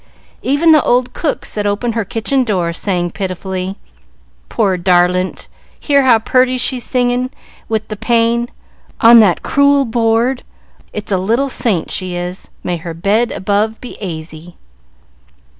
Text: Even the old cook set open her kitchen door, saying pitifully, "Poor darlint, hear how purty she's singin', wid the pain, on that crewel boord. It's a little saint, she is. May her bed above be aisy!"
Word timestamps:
Even 0.41 0.71
the 0.71 0.81
old 0.83 1.13
cook 1.13 1.45
set 1.45 1.67
open 1.67 1.91
her 1.91 2.03
kitchen 2.03 2.43
door, 2.43 2.73
saying 2.73 3.11
pitifully, 3.11 3.77
"Poor 4.49 4.75
darlint, 4.75 5.47
hear 5.79 6.05
how 6.05 6.17
purty 6.17 6.57
she's 6.57 6.83
singin', 6.83 7.29
wid 7.69 7.87
the 7.87 7.95
pain, 7.95 8.49
on 8.99 9.19
that 9.19 9.43
crewel 9.43 9.85
boord. 9.85 10.41
It's 10.91 11.11
a 11.11 11.19
little 11.19 11.49
saint, 11.49 11.91
she 11.91 12.15
is. 12.15 12.49
May 12.63 12.77
her 12.77 12.95
bed 12.95 13.31
above 13.31 13.79
be 13.79 13.95
aisy!" 14.01 14.55